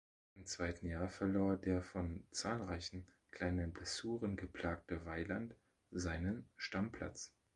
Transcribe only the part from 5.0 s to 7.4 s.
Weiland seinen Stammplatz.